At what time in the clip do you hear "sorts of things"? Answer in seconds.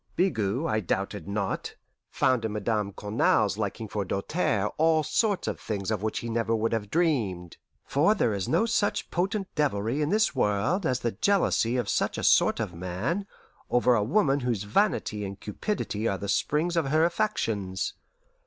5.03-5.91